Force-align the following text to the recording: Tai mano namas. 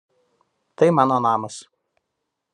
Tai 0.77 0.89
mano 0.97 1.17
namas. 1.25 1.55